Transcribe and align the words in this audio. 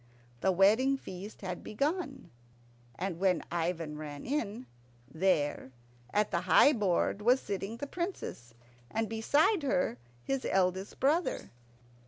The 0.39 0.51
wedding 0.51 0.97
feast 0.97 1.41
had 1.41 1.61
begun, 1.63 2.31
and 2.95 3.19
when 3.19 3.43
Ivan 3.51 3.99
ran 3.99 4.25
in, 4.25 4.65
there, 5.07 5.73
at 6.11 6.31
the 6.31 6.41
high 6.41 6.73
board, 6.73 7.21
was 7.21 7.39
sitting 7.39 7.77
the 7.77 7.85
Princess, 7.85 8.55
and 8.89 9.07
beside 9.07 9.61
her 9.61 9.99
his 10.23 10.43
eldest 10.49 10.99
brother. 10.99 11.51